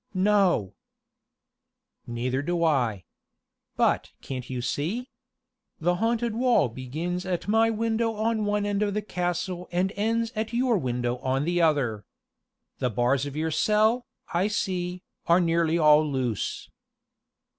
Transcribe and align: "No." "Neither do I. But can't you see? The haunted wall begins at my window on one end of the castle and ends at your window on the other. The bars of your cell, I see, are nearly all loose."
"No." 0.15 0.73
"Neither 2.07 2.41
do 2.41 2.63
I. 2.63 3.05
But 3.77 4.09
can't 4.23 4.49
you 4.49 4.59
see? 4.59 5.11
The 5.79 5.97
haunted 5.97 6.33
wall 6.33 6.69
begins 6.69 7.23
at 7.23 7.47
my 7.47 7.69
window 7.69 8.13
on 8.15 8.45
one 8.45 8.65
end 8.65 8.81
of 8.81 8.95
the 8.95 9.03
castle 9.03 9.69
and 9.71 9.93
ends 9.95 10.31
at 10.35 10.53
your 10.53 10.79
window 10.79 11.17
on 11.17 11.45
the 11.45 11.61
other. 11.61 12.03
The 12.79 12.89
bars 12.89 13.27
of 13.27 13.35
your 13.35 13.51
cell, 13.51 14.07
I 14.33 14.47
see, 14.47 15.03
are 15.27 15.39
nearly 15.39 15.77
all 15.77 16.03
loose." 16.03 16.67